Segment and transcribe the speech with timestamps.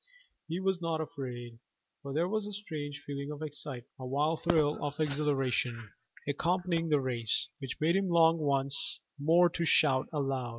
[0.47, 1.59] He was not afraid,
[2.01, 5.91] for there was a strange feeling of excitement, a wild thrill of exhilaration,
[6.27, 10.49] accompanying the race, which made him long once more to shout aloud.